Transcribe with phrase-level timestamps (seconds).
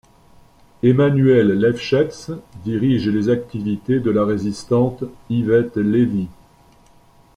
[0.81, 2.31] Emmanuel Lefschetz
[2.65, 6.27] dirige les activités de la résistante Yvette Lévy.